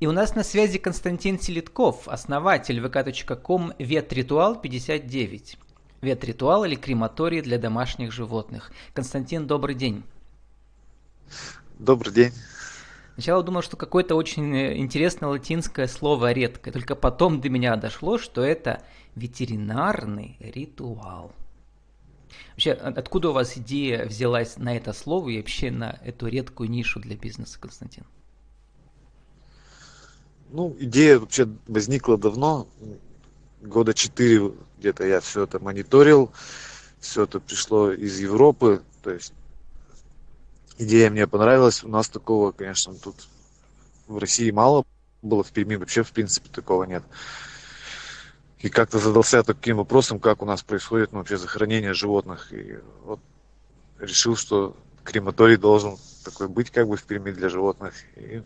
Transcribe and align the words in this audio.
И 0.00 0.06
у 0.06 0.12
нас 0.12 0.36
на 0.36 0.44
связи 0.44 0.78
Константин 0.78 1.40
Селитков, 1.40 2.06
основатель 2.06 2.78
vk.com 2.78 3.72
Ветритуал 3.80 4.60
59. 4.60 5.58
Ветритуал 6.02 6.64
или 6.64 6.76
крематорий 6.76 7.40
для 7.40 7.58
домашних 7.58 8.12
животных. 8.12 8.70
Константин, 8.94 9.48
добрый 9.48 9.74
день. 9.74 10.04
Добрый 11.80 12.14
день. 12.14 12.32
Сначала 13.14 13.42
думал, 13.42 13.62
что 13.62 13.76
какое-то 13.76 14.14
очень 14.14 14.56
интересное 14.78 15.30
латинское 15.30 15.88
слово 15.88 16.30
редкое, 16.30 16.70
только 16.70 16.94
потом 16.94 17.40
до 17.40 17.48
меня 17.48 17.74
дошло, 17.74 18.18
что 18.18 18.44
это 18.44 18.84
ветеринарный 19.16 20.36
ритуал. 20.38 21.32
Вообще, 22.52 22.70
откуда 22.70 23.30
у 23.30 23.32
вас 23.32 23.56
идея 23.56 24.06
взялась 24.06 24.58
на 24.58 24.76
это 24.76 24.92
слово 24.92 25.30
и 25.30 25.38
вообще 25.38 25.72
на 25.72 25.98
эту 26.04 26.28
редкую 26.28 26.70
нишу 26.70 27.00
для 27.00 27.16
бизнеса, 27.16 27.58
Константин? 27.58 28.04
Ну, 30.50 30.76
идея 30.78 31.18
вообще 31.18 31.48
возникла 31.66 32.16
давно, 32.16 32.68
года 33.60 33.94
четыре 33.94 34.52
где-то 34.78 35.06
я 35.06 35.20
все 35.20 35.44
это 35.44 35.58
мониторил, 35.58 36.32
все 37.00 37.24
это 37.24 37.40
пришло 37.40 37.92
из 37.92 38.18
Европы, 38.18 38.82
то 39.02 39.10
есть 39.10 39.32
идея 40.78 41.10
мне 41.10 41.26
понравилась, 41.26 41.84
у 41.84 41.88
нас 41.88 42.08
такого, 42.08 42.52
конечно, 42.52 42.94
тут 42.94 43.16
в 44.06 44.18
России 44.18 44.50
мало 44.50 44.84
было, 45.22 45.42
в 45.42 45.50
Перми 45.50 45.76
вообще 45.76 46.02
в 46.02 46.12
принципе 46.12 46.48
такого 46.50 46.84
нет 46.84 47.02
и 48.60 48.68
как-то 48.68 48.98
задался 48.98 49.42
таким 49.42 49.76
вопросом, 49.76 50.18
как 50.18 50.42
у 50.42 50.44
нас 50.44 50.62
происходит 50.62 51.12
ну, 51.12 51.18
вообще 51.18 51.36
захоронение 51.36 51.94
животных. 51.94 52.52
И 52.52 52.78
вот 53.04 53.20
решил, 53.98 54.36
что 54.36 54.76
крематорий 55.04 55.56
должен 55.56 55.96
такой 56.24 56.48
быть 56.48 56.70
как 56.70 56.88
бы 56.88 56.96
в 56.96 57.04
Перми 57.04 57.30
для 57.30 57.48
животных. 57.48 57.94
И 58.16 58.42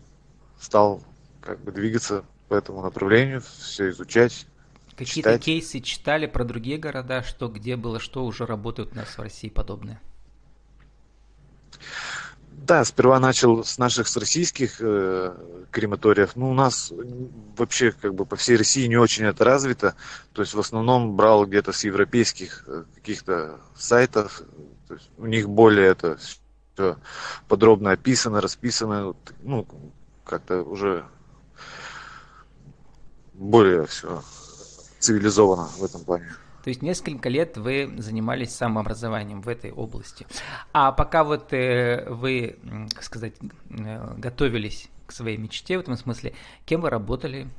стал 0.59 1.01
как 1.43 1.59
бы 1.61 1.71
двигаться 1.71 2.23
по 2.47 2.55
этому 2.55 2.81
направлению, 2.81 3.41
все 3.41 3.89
изучать. 3.89 4.45
Какие-то 4.95 5.39
кейсы 5.39 5.79
читали 5.79 6.27
про 6.27 6.43
другие 6.43 6.77
города, 6.77 7.23
что 7.23 7.47
где 7.47 7.75
было, 7.75 7.99
что 7.99 8.25
уже 8.25 8.45
работают 8.45 8.93
у 8.93 8.95
нас 8.95 9.17
в 9.17 9.21
России 9.21 9.49
подобное? 9.49 9.99
Да, 12.51 12.85
сперва 12.85 13.19
начал 13.19 13.63
с 13.63 13.77
наших 13.77 14.07
с 14.07 14.15
российских 14.15 14.77
э, 14.79 15.35
крематориев. 15.71 16.35
Ну, 16.35 16.51
у 16.51 16.53
нас 16.53 16.93
вообще 17.57 17.91
как 17.91 18.13
бы 18.13 18.25
по 18.25 18.35
всей 18.35 18.55
России 18.55 18.85
не 18.87 18.95
очень 18.95 19.25
это 19.25 19.43
развито. 19.43 19.95
То 20.31 20.43
есть 20.43 20.53
в 20.53 20.59
основном 20.59 21.15
брал 21.15 21.45
где-то 21.45 21.73
с 21.73 21.83
европейских 21.83 22.63
э, 22.67 22.83
каких-то 22.95 23.59
сайтов. 23.75 24.43
То 24.87 24.93
есть 24.93 25.09
у 25.17 25.25
них 25.25 25.49
более 25.49 25.87
это 25.87 26.17
все 26.17 26.97
подробно 27.47 27.91
описано, 27.91 28.39
расписано. 28.39 29.15
Ну, 29.41 29.67
как-то 30.23 30.61
уже 30.61 31.05
более 33.33 33.85
все 33.85 34.21
цивилизованно 34.99 35.67
в 35.77 35.83
этом 35.83 36.03
плане. 36.03 36.27
То 36.63 36.69
есть 36.69 36.81
несколько 36.81 37.27
лет 37.27 37.57
вы 37.57 37.93
занимались 37.97 38.55
самообразованием 38.55 39.41
в 39.41 39.49
этой 39.49 39.71
области. 39.71 40.25
А 40.71 40.93
пока 40.93 41.25
вот 41.25 41.51
э, 41.51 42.07
вы, 42.09 42.57
как 42.93 43.03
сказать, 43.03 43.33
э, 43.69 44.13
готовились 44.17 44.89
к 45.05 45.11
своей 45.11 45.37
мечте 45.37 45.77
в 45.77 45.81
этом 45.81 45.97
смысле, 45.97 46.33
кем 46.65 46.79
вы 46.79 46.89
работали 46.89 47.49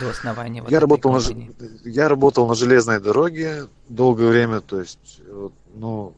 до 0.00 0.10
основания? 0.10 0.60
Вот 0.60 0.72
я, 0.72 0.80
работал 0.80 1.12
на, 1.12 1.20
я 1.84 2.08
работал 2.08 2.48
на 2.48 2.54
железной 2.54 2.98
дороге 2.98 3.68
долгое 3.88 4.28
время, 4.28 4.60
то 4.60 4.80
есть, 4.80 5.20
вот, 5.30 5.52
ну, 5.74 6.16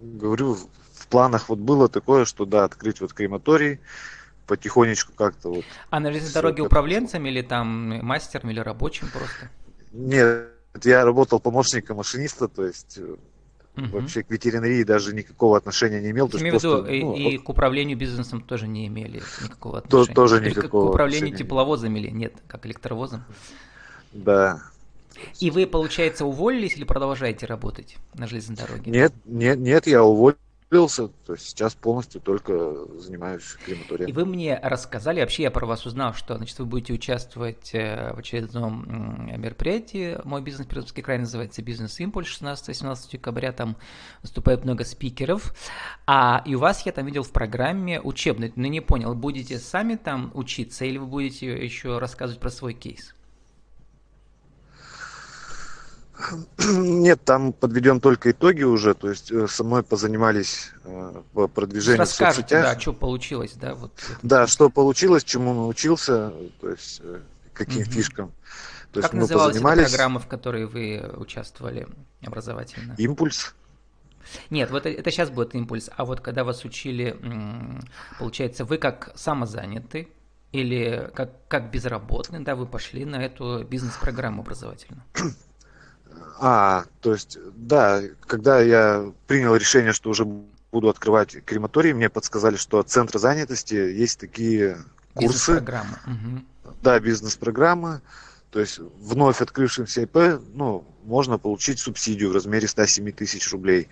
говорю, 0.00 0.56
в 0.94 1.06
планах 1.08 1.50
вот 1.50 1.58
было 1.58 1.88
такое, 1.90 2.24
что 2.24 2.46
да, 2.46 2.64
открыть 2.64 3.02
вот 3.02 3.12
крематорий, 3.12 3.80
потихонечку 4.46 5.12
как-то 5.14 5.50
вот. 5.50 5.64
А 5.90 6.00
на 6.00 6.10
железной 6.10 6.32
дороге 6.32 6.62
управленцем 6.62 7.26
или 7.26 7.42
там 7.42 8.04
мастером 8.04 8.50
или 8.50 8.60
рабочим 8.60 9.08
просто? 9.12 9.50
Нет, 9.92 10.48
я 10.84 11.04
работал 11.04 11.40
помощником 11.40 11.98
машиниста, 11.98 12.48
то 12.48 12.64
есть 12.64 12.98
угу. 13.76 13.86
вообще 13.86 14.22
к 14.22 14.30
ветеринарии 14.30 14.82
даже 14.82 15.14
никакого 15.14 15.56
отношения 15.56 16.00
не 16.00 16.10
имел. 16.10 16.28
Есть 16.32 16.48
просто, 16.48 16.90
виду, 16.90 17.06
ну, 17.06 17.16
и, 17.16 17.38
к 17.38 17.48
управлению 17.48 17.96
бизнесом 17.96 18.42
тоже 18.42 18.66
не 18.66 18.86
имели 18.86 19.22
никакого 19.42 19.78
отношения. 19.78 20.06
То, 20.06 20.14
тоже 20.14 20.36
Только 20.36 20.50
никакого 20.50 20.86
к 20.86 20.90
управлению 20.90 21.28
отношения. 21.28 21.44
тепловозом 21.44 21.96
или 21.96 22.10
нет, 22.10 22.34
как 22.46 22.66
электровозом? 22.66 23.24
Да. 24.12 24.62
И 25.40 25.50
вы, 25.50 25.66
получается, 25.66 26.26
уволились 26.26 26.76
или 26.76 26.84
продолжаете 26.84 27.46
работать 27.46 27.96
на 28.14 28.26
железной 28.26 28.56
дороге? 28.56 28.90
Нет, 28.90 29.12
нет, 29.24 29.58
нет, 29.58 29.86
я 29.86 30.04
уволился 30.04 30.40
Влился, 30.68 31.08
то 31.24 31.34
есть 31.34 31.48
сейчас 31.48 31.76
полностью 31.76 32.20
только 32.20 32.74
занимаюсь 32.98 33.56
крематорием. 33.64 34.10
И 34.10 34.12
вы 34.12 34.24
мне 34.24 34.58
рассказали, 34.60 35.20
вообще 35.20 35.44
я 35.44 35.52
про 35.52 35.64
вас 35.64 35.86
узнал, 35.86 36.12
что 36.12 36.36
значит, 36.36 36.58
вы 36.58 36.64
будете 36.64 36.92
участвовать 36.92 37.70
э, 37.72 38.12
в 38.12 38.18
очередном 38.18 39.30
мероприятии. 39.40 40.18
Мой 40.24 40.42
бизнес 40.42 40.66
Пермский 40.66 41.04
край 41.04 41.18
называется 41.18 41.62
«Бизнес 41.62 42.00
Импульс» 42.00 42.40
16-18 42.42 43.12
декабря. 43.12 43.52
Там 43.52 43.76
выступает 44.22 44.64
много 44.64 44.84
спикеров. 44.84 45.54
А 46.04 46.42
и 46.44 46.56
у 46.56 46.58
вас, 46.58 46.84
я 46.84 46.90
там 46.90 47.06
видел 47.06 47.22
в 47.22 47.30
программе 47.30 48.00
учебной, 48.00 48.52
но 48.56 48.66
не 48.66 48.80
понял, 48.80 49.14
будете 49.14 49.58
сами 49.58 49.94
там 49.94 50.32
учиться 50.34 50.84
или 50.84 50.98
вы 50.98 51.06
будете 51.06 51.46
еще 51.46 51.98
рассказывать 51.98 52.40
про 52.40 52.50
свой 52.50 52.74
кейс? 52.74 53.15
Нет, 56.58 57.24
там 57.24 57.52
подведем 57.52 58.00
только 58.00 58.30
итоги 58.30 58.62
уже, 58.62 58.94
то 58.94 59.10
есть 59.10 59.30
э, 59.30 59.46
со 59.48 59.64
мной 59.64 59.82
позанимались 59.82 60.70
э, 60.84 61.22
по 61.32 61.46
продвижению 61.48 62.00
Расскажите, 62.00 62.32
в 62.32 62.36
соцсетях. 62.36 62.64
да, 62.64 62.80
что 62.80 62.92
получилось, 62.92 63.52
да? 63.54 63.74
Вот 63.74 63.92
да, 64.22 64.46
что 64.46 64.70
получилось, 64.70 65.24
чему 65.24 65.52
научился, 65.52 66.32
то 66.60 66.70
есть 66.70 67.00
э, 67.04 67.20
каким 67.52 67.82
угу. 67.82 67.90
фишкам. 67.90 68.32
То 68.92 69.02
как 69.02 69.12
есть 69.12 69.14
называлась 69.14 69.52
позанимались... 69.52 69.82
эта 69.82 69.90
программа, 69.90 70.20
в 70.20 70.26
которой 70.26 70.66
вы 70.66 71.04
участвовали 71.16 71.86
образовательно? 72.24 72.94
Импульс. 72.96 73.54
Нет, 74.50 74.70
вот 74.70 74.86
это 74.86 75.10
сейчас 75.10 75.30
будет 75.30 75.54
импульс, 75.54 75.90
а 75.94 76.04
вот 76.04 76.20
когда 76.20 76.44
вас 76.44 76.64
учили, 76.64 77.16
получается, 78.18 78.64
вы 78.64 78.78
как 78.78 79.12
самозанятый 79.14 80.08
или 80.52 81.10
как, 81.14 81.46
как 81.48 81.70
безработный, 81.70 82.40
да, 82.40 82.56
вы 82.56 82.66
пошли 82.66 83.04
на 83.04 83.16
эту 83.16 83.64
бизнес-программу 83.64 84.42
образовательную? 84.42 85.04
А, 86.38 86.84
то 87.00 87.12
есть, 87.12 87.38
да, 87.54 88.02
когда 88.26 88.60
я 88.60 89.12
принял 89.26 89.54
решение, 89.56 89.92
что 89.92 90.10
уже 90.10 90.26
буду 90.72 90.88
открывать 90.88 91.44
крематорий, 91.44 91.92
мне 91.92 92.10
подсказали, 92.10 92.56
что 92.56 92.78
от 92.78 92.90
центра 92.90 93.18
занятости 93.18 93.74
есть 93.74 94.20
такие 94.20 94.78
курсы. 95.14 95.52
Бизнес-программы. 95.52 95.98
Угу. 96.06 96.72
Да, 96.82 97.00
бизнес-программы. 97.00 98.00
То 98.50 98.60
есть 98.60 98.78
вновь 98.78 99.40
открывшимся 99.40 100.02
ИП, 100.02 100.40
ну, 100.54 100.84
можно 101.04 101.38
получить 101.38 101.78
субсидию 101.78 102.30
в 102.30 102.32
размере 102.32 102.68
107 102.68 103.12
тысяч 103.12 103.50
рублей. 103.52 103.88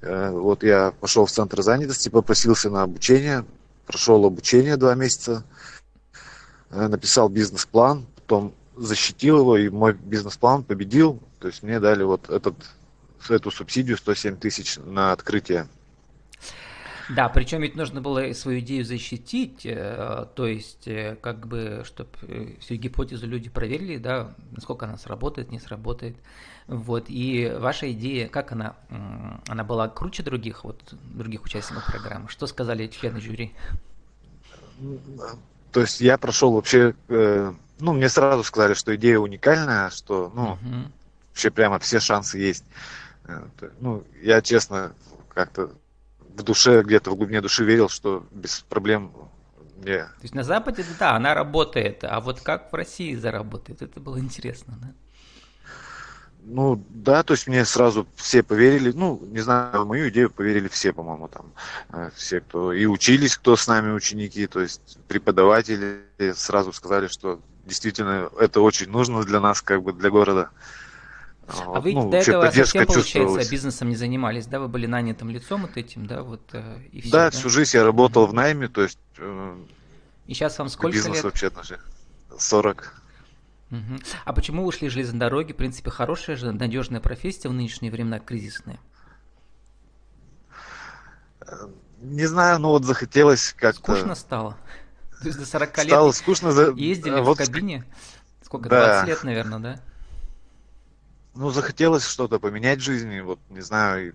Э, 0.00 0.30
вот 0.30 0.62
я 0.62 0.92
пошел 1.00 1.26
в 1.26 1.30
центр 1.30 1.62
занятости, 1.62 2.08
попросился 2.08 2.70
на 2.70 2.82
обучение, 2.82 3.44
прошел 3.86 4.24
обучение 4.24 4.76
два 4.76 4.94
месяца, 4.94 5.44
э, 6.70 6.88
написал 6.88 7.28
бизнес-план, 7.28 8.06
потом 8.16 8.54
защитил 8.76 9.38
его, 9.38 9.56
и 9.56 9.68
мой 9.68 9.94
бизнес-план 9.94 10.64
победил. 10.64 11.20
То 11.38 11.48
есть 11.48 11.62
мне 11.62 11.80
дали 11.80 12.02
вот 12.02 12.28
этот, 12.28 12.54
эту 13.28 13.50
субсидию 13.50 13.96
107 13.96 14.36
тысяч 14.36 14.76
на 14.78 15.12
открытие. 15.12 15.68
Да, 17.10 17.28
причем 17.28 17.62
ведь 17.62 17.74
нужно 17.74 18.00
было 18.00 18.32
свою 18.34 18.60
идею 18.60 18.84
защитить, 18.84 19.66
э, 19.66 20.26
то 20.36 20.46
есть 20.46 20.86
э, 20.86 21.16
как 21.20 21.48
бы, 21.48 21.82
чтобы 21.84 22.10
э, 22.22 22.54
всю 22.60 22.76
гипотезу 22.76 23.26
люди 23.26 23.50
проверили, 23.50 23.96
да, 23.96 24.32
насколько 24.52 24.86
она 24.86 24.96
сработает, 24.96 25.50
не 25.50 25.58
сработает. 25.58 26.16
Вот, 26.68 27.06
и 27.08 27.52
ваша 27.58 27.90
идея, 27.90 28.28
как 28.28 28.52
она, 28.52 28.76
она 29.48 29.64
была 29.64 29.88
круче 29.88 30.22
других, 30.22 30.62
вот, 30.62 30.94
других 31.02 31.42
участников 31.42 31.84
программы? 31.86 32.28
Что 32.28 32.46
сказали 32.46 32.86
члены 32.86 33.20
жюри? 33.20 33.54
То 35.72 35.80
есть 35.80 36.00
я 36.00 36.18
прошел 36.18 36.52
вообще 36.52 36.94
ну, 37.80 37.92
мне 37.92 38.08
сразу 38.08 38.44
сказали, 38.44 38.74
что 38.74 38.94
идея 38.96 39.18
уникальная, 39.18 39.90
что, 39.90 40.30
ну, 40.34 40.52
угу. 40.52 40.90
вообще 41.30 41.50
прямо 41.50 41.78
все 41.78 42.00
шансы 42.00 42.38
есть. 42.38 42.64
Э, 43.24 43.42
ну, 43.80 44.04
я 44.22 44.42
честно 44.42 44.92
как-то 45.34 45.70
в 46.18 46.42
душе, 46.42 46.82
где-то 46.82 47.10
в 47.10 47.16
глубине 47.16 47.40
души 47.40 47.64
верил, 47.64 47.88
что 47.88 48.26
без 48.30 48.60
проблем 48.60 49.12
мне... 49.76 49.98
То 50.04 50.22
есть 50.22 50.34
на 50.34 50.42
Западе, 50.42 50.84
да, 50.98 51.16
она 51.16 51.34
работает, 51.34 52.04
а 52.04 52.20
вот 52.20 52.40
как 52.40 52.70
в 52.70 52.74
России 52.74 53.14
заработает, 53.14 53.82
это 53.82 54.00
было 54.00 54.18
интересно, 54.18 54.78
да? 54.80 54.92
Ну, 56.44 56.82
да, 56.90 57.22
то 57.22 57.34
есть 57.34 57.46
мне 57.46 57.64
сразу 57.64 58.06
все 58.16 58.42
поверили, 58.42 58.92
ну, 58.92 59.20
не 59.30 59.40
знаю, 59.40 59.84
в 59.84 59.86
мою 59.86 60.08
идею 60.08 60.30
поверили 60.30 60.68
все, 60.68 60.92
по-моему, 60.92 61.28
там, 61.28 61.52
э, 61.92 62.10
все, 62.16 62.40
кто 62.40 62.72
и 62.72 62.86
учились, 62.86 63.36
кто 63.36 63.56
с 63.56 63.66
нами 63.68 63.92
ученики, 63.92 64.46
то 64.46 64.60
есть 64.60 64.98
преподаватели 65.06 66.00
сразу 66.34 66.72
сказали, 66.72 67.06
что 67.06 67.40
действительно 67.66 68.30
это 68.38 68.60
очень 68.60 68.90
нужно 68.90 69.22
для 69.22 69.40
нас, 69.40 69.62
как 69.62 69.82
бы 69.82 69.92
для 69.92 70.10
города. 70.10 70.50
А 71.48 71.80
вы 71.80 71.92
ну, 71.92 72.10
до 72.10 72.18
этого 72.18 72.50
совсем, 72.50 72.86
получается, 72.86 73.50
бизнесом 73.50 73.88
не 73.88 73.96
занимались, 73.96 74.46
да? 74.46 74.60
Вы 74.60 74.68
были 74.68 74.86
нанятым 74.86 75.30
лицом 75.30 75.62
вот 75.62 75.76
этим, 75.76 76.06
да? 76.06 76.22
Вот, 76.22 76.42
э, 76.52 76.78
и 76.92 77.00
все, 77.00 77.10
да, 77.10 77.24
да, 77.24 77.30
всю 77.30 77.48
жизнь 77.48 77.76
я 77.76 77.84
работал 77.84 78.26
в 78.26 78.32
найме, 78.34 78.68
то 78.68 78.82
есть... 78.82 78.98
Э, 79.18 79.56
И 80.26 80.34
сейчас 80.34 80.58
вам 80.58 80.68
сколько 80.68 80.96
Бизнес 80.96 81.16
лет? 81.16 81.24
вообще 81.24 81.48
отношения. 81.48 81.82
40. 82.38 82.99
А 84.24 84.32
почему 84.32 84.66
ушли 84.66 84.88
из 84.88 84.92
железной 84.92 85.20
дороги? 85.20 85.52
В 85.52 85.56
принципе, 85.56 85.90
хорошая 85.90 86.36
же, 86.36 86.52
надежная 86.52 87.00
профессия 87.00 87.48
в 87.48 87.52
нынешние 87.52 87.92
времена 87.92 88.18
кризисные. 88.18 88.80
Не 92.00 92.26
знаю, 92.26 92.58
ну 92.58 92.68
вот 92.68 92.84
захотелось 92.84 93.52
как-то... 93.56 93.94
Скучно 93.94 94.14
стало. 94.14 94.56
То 95.20 95.26
есть 95.26 95.38
до 95.38 95.44
40 95.44 95.76
лет 95.78 95.86
Стало 95.86 96.12
скучно. 96.12 96.52
За... 96.52 96.70
ездили 96.70 97.14
а 97.14 97.22
в 97.22 97.26
вот 97.26 97.38
ск- 97.38 97.46
кабине? 97.46 97.84
Сколько, 98.42 98.68
Да. 98.68 99.04
20 99.04 99.08
лет, 99.08 99.24
наверное, 99.24 99.58
да? 99.58 99.80
Ну, 101.34 101.50
захотелось 101.50 102.06
что-то 102.06 102.40
поменять 102.40 102.80
в 102.80 102.82
жизни, 102.82 103.20
вот, 103.20 103.38
не 103.50 103.60
знаю. 103.60 104.14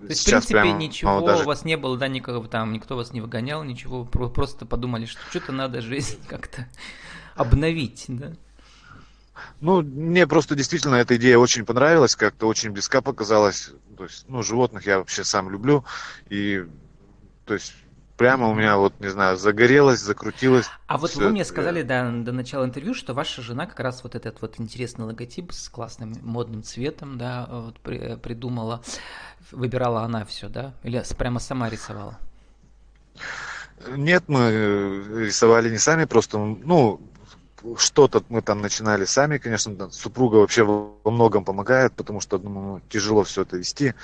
То 0.00 0.08
есть, 0.08 0.22
в 0.22 0.24
принципе, 0.26 0.54
прямо, 0.54 0.72
ничего 0.72 1.20
ну, 1.20 1.26
даже 1.26 1.44
у 1.44 1.46
вас 1.46 1.64
не 1.64 1.76
было, 1.76 1.96
да, 1.96 2.08
никого 2.08 2.46
там, 2.48 2.72
никто 2.72 2.96
вас 2.96 3.12
не 3.12 3.20
выгонял, 3.20 3.62
ничего, 3.62 4.04
про- 4.04 4.28
просто 4.28 4.66
подумали, 4.66 5.06
что 5.06 5.20
что-то 5.30 5.52
надо 5.52 5.80
жизнь 5.80 6.18
как-то 6.28 6.66
обновить, 7.36 8.04
да? 8.08 8.32
Ну, 9.60 9.82
мне 9.82 10.26
просто 10.26 10.54
действительно 10.54 10.96
эта 10.96 11.16
идея 11.16 11.38
очень 11.38 11.64
понравилась, 11.64 12.16
как-то 12.16 12.46
очень 12.46 12.70
близка 12.70 13.00
показалась. 13.00 13.70
То 13.96 14.04
есть, 14.04 14.24
ну, 14.28 14.42
животных 14.42 14.86
я 14.86 14.98
вообще 14.98 15.24
сам 15.24 15.50
люблю. 15.50 15.84
И, 16.28 16.64
то 17.46 17.54
есть, 17.54 17.72
прямо 18.16 18.48
у 18.48 18.54
меня, 18.54 18.76
вот, 18.76 18.98
не 19.00 19.08
знаю, 19.08 19.36
загорелось, 19.36 20.00
закрутилось. 20.00 20.66
А 20.86 20.98
вот 20.98 21.14
вы 21.16 21.30
мне 21.30 21.42
это. 21.42 21.50
сказали 21.50 21.82
до, 21.82 22.10
до 22.24 22.32
начала 22.32 22.64
интервью, 22.64 22.94
что 22.94 23.14
ваша 23.14 23.42
жена 23.42 23.66
как 23.66 23.80
раз 23.80 24.02
вот 24.04 24.14
этот 24.14 24.40
вот 24.42 24.60
интересный 24.60 25.06
логотип 25.06 25.52
с 25.52 25.68
классным 25.68 26.14
модным 26.22 26.62
цветом, 26.62 27.18
да, 27.18 27.46
вот 27.50 27.80
при- 27.80 28.16
придумала, 28.16 28.82
выбирала 29.50 30.02
она 30.02 30.24
все, 30.24 30.48
да? 30.48 30.74
Или 30.82 31.02
прямо 31.16 31.40
сама 31.40 31.68
рисовала? 31.70 32.18
Нет, 33.88 34.24
мы 34.28 34.40
э, 34.40 35.24
рисовали 35.24 35.68
не 35.70 35.78
сами, 35.78 36.04
просто, 36.04 36.38
ну, 36.38 37.00
что-то 37.76 38.22
мы 38.28 38.42
там 38.42 38.60
начинали 38.60 39.04
сами, 39.04 39.38
конечно, 39.38 39.74
да, 39.74 39.90
супруга 39.90 40.36
вообще 40.36 40.64
во 40.64 41.10
многом 41.10 41.44
помогает, 41.44 41.92
потому 41.94 42.20
что 42.20 42.38
ну, 42.38 42.80
тяжело 42.88 43.24
все 43.24 43.42
это 43.42 43.56
вести. 43.56 43.94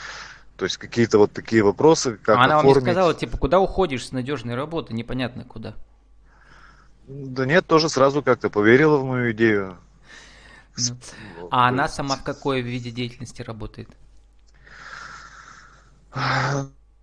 То 0.57 0.65
есть 0.65 0.77
какие-то 0.77 1.19
вот 1.19 1.33
такие 1.33 1.63
вопросы, 1.63 2.17
как 2.17 2.37
А 2.37 2.45
она 2.45 2.57
вам 2.57 2.67
не 2.67 2.71
оформить. 2.73 2.93
сказала, 2.93 3.15
типа, 3.15 3.39
куда 3.39 3.61
уходишь 3.61 4.07
с 4.09 4.13
надежной 4.13 4.57
работы, 4.57 4.93
непонятно 4.93 5.45
куда. 5.45 5.75
Да 7.07 7.47
нет, 7.47 7.67
тоже 7.67 7.89
сразу 7.89 8.23
как-то 8.23 8.51
поверила 8.51 8.99
в 8.99 9.05
мою 9.05 9.33
идею. 9.33 9.79
Ну. 10.77 11.49
А 11.51 11.69
она 11.69 11.89
сама 11.89 12.17
в 12.17 12.25
какой 12.25 12.61
виде 12.61 12.91
деятельности 12.91 13.43
работает? 13.43 13.89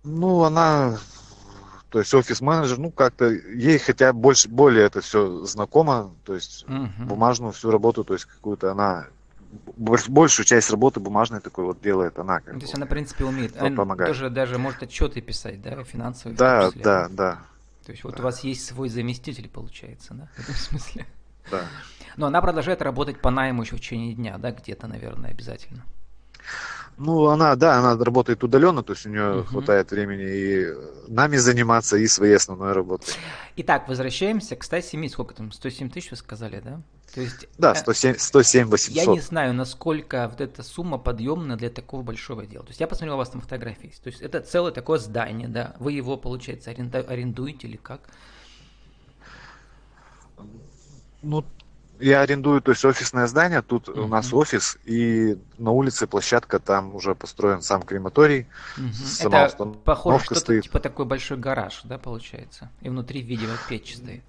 Ну, 0.04 0.42
она, 0.42 0.98
то 1.88 1.98
есть 2.00 2.12
офис-менеджер, 2.12 2.78
ну, 2.78 2.90
как-то 2.90 3.26
ей 3.30 3.78
хотя 3.78 4.12
больше, 4.12 4.48
более 4.48 4.84
это 4.86 5.00
все 5.00 5.44
знакомо, 5.44 6.14
то 6.24 6.34
есть 6.34 6.64
Мгм. 6.68 7.06
бумажную 7.06 7.52
всю 7.52 7.70
работу, 7.70 8.04
то 8.04 8.14
есть 8.14 8.26
какую-то 8.26 8.72
она, 8.72 9.06
больш- 9.78 10.10
большую 10.10 10.46
часть 10.46 10.70
работы 10.70 11.00
бумажной 11.00 11.40
такой 11.40 11.64
вот 11.64 11.80
делает 11.80 12.18
она. 12.18 12.40
Как 12.40 12.54
То 12.54 12.60
есть 12.60 12.72
бы. 12.72 12.76
она, 12.78 12.86
в 12.86 12.88
принципе, 12.88 13.24
умеет. 13.24 13.52
Вот 13.52 13.62
Она 13.62 13.76
помогает. 13.76 14.10
тоже 14.10 14.30
даже 14.30 14.58
может 14.58 14.82
отчеты 14.82 15.20
писать, 15.20 15.62
да, 15.62 15.82
финансовые. 15.84 16.36
Да, 16.36 16.70
да, 16.74 17.08
да, 17.08 17.38
То 17.84 17.92
есть 17.92 18.02
вот 18.04 18.18
у 18.18 18.22
вас 18.22 18.40
есть 18.40 18.66
свой 18.66 18.88
заместитель, 18.88 19.48
получается, 19.48 20.14
да, 20.14 20.28
в 20.36 20.40
этом 20.40 20.54
смысле. 20.54 21.06
да. 21.50 21.68
Но 22.16 22.26
она 22.26 22.40
продолжает 22.42 22.82
работать 22.82 23.20
по 23.20 23.30
найму 23.30 23.62
еще 23.62 23.76
в 23.76 23.80
течение 23.80 24.14
дня, 24.14 24.38
да, 24.38 24.50
где-то, 24.50 24.86
наверное, 24.88 25.30
обязательно. 25.30 25.84
Ну, 26.98 27.26
она, 27.26 27.54
да, 27.56 27.78
она 27.78 28.02
работает 28.02 28.42
удаленно, 28.42 28.82
то 28.82 28.94
есть 28.94 29.04
у 29.04 29.10
нее 29.10 29.34
Мгм. 29.34 29.44
хватает 29.44 29.90
времени 29.90 30.24
и 30.24 30.66
нами 31.12 31.36
заниматься, 31.36 31.98
и 31.98 32.06
своей 32.06 32.36
основной 32.36 32.72
работой. 32.72 33.12
Итак, 33.56 33.86
возвращаемся 33.88 34.56
к 34.56 34.64
107, 34.64 35.08
сколько 35.08 35.34
там, 35.34 35.52
107 35.52 35.90
тысяч 35.90 36.10
вы 36.10 36.16
сказали, 36.16 36.60
да? 36.64 36.80
То 37.14 37.20
есть, 37.20 37.48
Да, 37.58 37.72
э, 37.72 37.74
107, 37.74 38.16
107 38.18 38.60
я 38.62 38.66
800. 38.70 39.14
не 39.14 39.20
знаю, 39.20 39.52
насколько 39.54 40.26
вот 40.28 40.40
эта 40.40 40.62
сумма 40.62 40.96
подъемна 40.98 41.56
для 41.56 41.68
такого 41.68 42.02
большого 42.02 42.46
дела. 42.46 42.64
То 42.64 42.70
есть 42.70 42.80
я 42.80 42.86
посмотрел, 42.86 43.14
у 43.14 43.18
вас 43.18 43.28
там 43.28 43.42
фотографии 43.42 43.88
есть. 43.88 44.02
То 44.02 44.08
есть 44.08 44.22
это 44.22 44.40
целое 44.40 44.72
такое 44.72 44.98
здание, 44.98 45.48
да? 45.48 45.76
Вы 45.78 45.92
его, 45.92 46.16
получается, 46.16 46.70
аренда- 46.70 47.06
арендуете 47.06 47.68
или 47.68 47.76
как? 47.76 48.00
Ну, 51.22 51.44
я 52.00 52.20
арендую, 52.20 52.60
то 52.60 52.72
есть 52.72 52.84
офисное 52.84 53.26
здание, 53.26 53.62
тут 53.62 53.88
у 53.88 54.06
нас 54.06 54.32
офис, 54.32 54.78
и 54.84 55.38
на 55.58 55.70
улице 55.70 56.06
площадка, 56.06 56.58
там 56.58 56.94
уже 56.94 57.14
построен 57.14 57.62
сам 57.62 57.82
крематорий. 57.82 58.46
Сама 58.92 59.46
Это 59.46 59.64
похоже, 59.66 60.24
что-то 60.24 60.40
стоит. 60.40 60.64
типа 60.64 60.80
такой 60.80 61.04
большой 61.04 61.36
гараж, 61.38 61.80
да, 61.84 61.98
получается? 61.98 62.70
И 62.80 62.88
внутри, 62.88 63.22
видимо, 63.22 63.54
печь 63.68 63.96
стоит. 63.96 64.22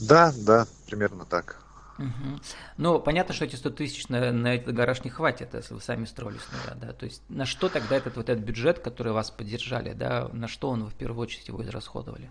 Да, 0.00 0.32
да, 0.36 0.66
примерно 0.86 1.24
так. 1.24 1.60
Мгм. 1.98 2.42
Ну, 2.76 3.00
понятно, 3.00 3.34
что 3.34 3.46
эти 3.46 3.56
100 3.56 3.70
тысяч 3.70 4.08
на, 4.08 4.30
на 4.30 4.54
этот 4.54 4.74
гараж 4.74 5.02
не 5.04 5.10
хватит, 5.10 5.54
если 5.54 5.72
вы 5.72 5.80
сами 5.80 6.04
строили 6.04 6.38
с 6.38 6.52
нуля, 6.52 6.76
да. 6.78 6.92
То 6.92 7.06
есть 7.06 7.22
на 7.28 7.46
что 7.46 7.68
тогда 7.68 7.96
этот 7.96 8.16
вот 8.16 8.28
этот 8.28 8.44
бюджет, 8.44 8.80
который 8.80 9.12
вас 9.12 9.30
поддержали, 9.30 9.92
да, 9.94 10.28
на 10.32 10.46
что 10.46 10.68
он 10.68 10.84
вы 10.84 10.90
в 10.90 10.94
первую 10.94 11.22
очередь 11.22 11.48
его 11.48 11.62
израсходовали? 11.62 12.30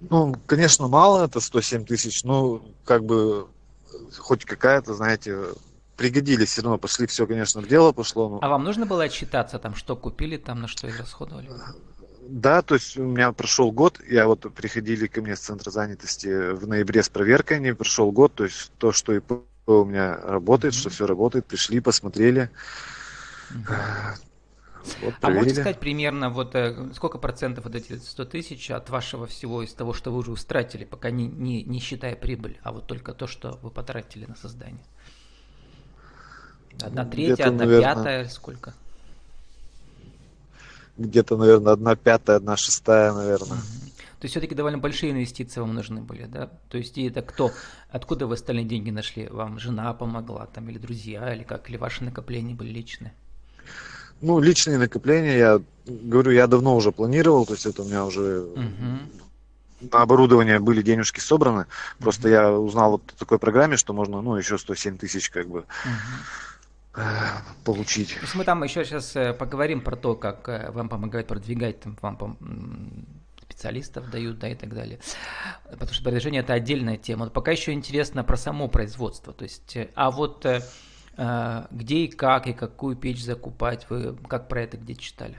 Ну, 0.00 0.34
конечно, 0.46 0.88
мало, 0.88 1.24
это 1.24 1.40
107 1.40 1.84
тысяч, 1.84 2.22
но 2.24 2.62
как 2.84 3.04
бы 3.04 3.48
э, 3.92 3.96
хоть 4.18 4.44
какая-то, 4.44 4.94
знаете, 4.94 5.36
пригодились, 5.96 6.50
все 6.50 6.62
равно 6.62 6.78
пошли, 6.78 7.06
все, 7.06 7.26
конечно, 7.26 7.60
в 7.60 7.68
дело 7.68 7.92
пошло. 7.92 8.28
но- 8.28 8.38
А 8.40 8.48
вам 8.48 8.62
нужно 8.64 8.86
было 8.86 9.04
отчитаться, 9.04 9.58
там, 9.58 9.74
что 9.74 9.96
купили, 9.96 10.36
там, 10.36 10.60
на 10.60 10.68
что 10.68 10.88
израсходовали? 10.88 11.48
Да, 12.28 12.62
то 12.62 12.74
есть 12.74 12.96
у 12.96 13.02
меня 13.04 13.32
прошел 13.32 13.72
год, 13.72 14.00
я 14.08 14.26
вот 14.26 14.40
приходили 14.54 15.06
ко 15.06 15.20
мне 15.22 15.34
с 15.34 15.40
центра 15.40 15.70
занятости 15.70 16.52
в 16.52 16.68
ноябре 16.68 17.02
с 17.02 17.08
проверкой, 17.08 17.58
не 17.58 17.74
прошел 17.74 18.12
год, 18.12 18.34
то 18.34 18.44
есть 18.44 18.70
то, 18.78 18.92
что 18.92 19.14
ИП 19.14 19.32
у 19.66 19.84
меня 19.84 20.16
работает, 20.16 20.74
Мгм. 20.74 20.80
что 20.80 20.90
все 20.90 21.06
работает, 21.06 21.46
пришли, 21.46 21.80
посмотрели, 21.80 22.50
Мгм. 23.50 23.64
Вот 25.02 25.14
А 25.16 25.20
проверили. 25.20 25.38
можете 25.44 25.60
сказать 25.60 25.80
примерно, 25.80 26.30
вот 26.30 26.54
э, 26.54 26.90
сколько 26.94 27.18
процентов 27.18 27.64
вот 27.64 27.74
эти 27.74 27.96
100 27.98 28.24
тысяч 28.26 28.70
от 28.70 28.90
вашего 28.90 29.26
всего 29.26 29.62
из 29.62 29.72
того, 29.72 29.92
что 29.92 30.10
вы 30.10 30.18
уже 30.18 30.32
устратили, 30.32 30.84
пока 30.84 31.10
не, 31.10 31.26
не, 31.26 31.62
не 31.62 31.80
считая 31.80 32.16
прибыль, 32.16 32.58
а 32.62 32.72
вот 32.72 32.86
только 32.86 33.12
то, 33.12 33.26
что 33.26 33.58
вы 33.62 33.70
потратили 33.70 34.26
на 34.26 34.36
создание? 34.36 34.84
Одна 36.80 37.04
третья, 37.04 37.46
одна 37.46 37.64
наверное, 37.64 37.94
пятая, 37.94 38.24
сколько? 38.28 38.74
Где-то, 40.96 41.36
наверное, 41.36 41.72
одна 41.72 41.96
пятая, 41.96 42.36
одна 42.36 42.56
шестая, 42.56 43.12
наверное. 43.12 43.58
То 44.18 44.24
есть 44.24 44.32
все-таки 44.32 44.56
довольно 44.56 44.78
большие 44.78 45.12
инвестиции 45.12 45.60
вам 45.60 45.74
нужны 45.74 46.00
были, 46.00 46.24
да? 46.26 46.50
То 46.68 46.78
есть 46.78 46.98
и 46.98 47.08
это 47.08 47.22
кто, 47.22 47.52
откуда 47.88 48.26
вы 48.26 48.34
остальные 48.34 48.64
деньги 48.64 48.90
нашли? 48.90 49.28
Вам 49.28 49.60
жена 49.60 49.92
помогла 49.94 50.46
там 50.46 50.68
или 50.68 50.78
друзья, 50.78 51.32
или 51.32 51.44
как, 51.44 51.70
или 51.70 51.76
ваши 51.76 52.02
накопления 52.02 52.54
были 52.54 52.70
личные? 52.70 53.14
Ну, 54.20 54.40
личные 54.40 54.78
накопления, 54.78 55.38
я 55.38 55.60
говорю, 55.86 56.32
я 56.32 56.46
давно 56.46 56.74
уже 56.76 56.92
планировал, 56.92 57.46
то 57.46 57.52
есть 57.54 57.66
это 57.66 57.82
у 57.82 57.84
меня 57.86 58.04
уже 58.04 58.46
Мгм. 58.56 59.10
на 59.80 60.02
оборудование 60.02 60.58
были 60.58 60.82
денежки 60.82 61.20
собраны. 61.20 61.66
Просто 61.98 62.22
Мгм. 62.28 62.30
я 62.32 62.52
узнал 62.52 62.90
вот 62.92 63.02
о 63.14 63.18
такой 63.18 63.38
программе, 63.38 63.76
что 63.76 63.92
можно, 63.92 64.20
ну, 64.20 64.36
еще 64.36 64.58
107 64.58 64.98
тысяч 64.98 65.30
как 65.30 65.46
бы 65.48 65.64
э, 66.94 67.00
получить. 67.64 68.14
То 68.14 68.22
есть 68.22 68.34
мы 68.34 68.44
там 68.44 68.64
еще 68.64 68.84
сейчас 68.84 69.12
поговорим 69.38 69.80
про 69.82 69.94
то, 69.94 70.16
как 70.16 70.48
э, 70.48 70.70
вам 70.72 70.88
помогают 70.88 71.28
продвигать, 71.28 71.80
там, 71.80 71.96
вам 72.02 72.16
пом- 72.16 73.04
специалистов 73.42 74.10
дают, 74.10 74.38
да, 74.38 74.48
и 74.48 74.54
так 74.54 74.74
далее. 74.74 74.98
Потому 75.70 75.92
что 75.92 76.02
продвижение 76.04 76.42
это 76.42 76.52
отдельная 76.52 76.96
тема. 76.96 77.24
Но 77.26 77.30
пока 77.30 77.50
еще 77.52 77.72
интересно 77.72 78.22
про 78.24 78.36
само 78.36 78.68
производство. 78.68 79.32
То 79.32 79.44
есть, 79.44 79.76
э, 79.76 79.88
а 79.94 80.10
вот 80.10 80.44
э, 80.46 80.56
э, 80.56 80.60
где 81.18 82.04
и 82.04 82.08
как, 82.08 82.46
и 82.46 82.52
какую 82.52 82.94
печь 82.94 83.24
закупать, 83.24 83.86
вы 83.90 84.16
как 84.28 84.48
про 84.48 84.62
это 84.62 84.76
где 84.76 84.94
читали? 84.94 85.36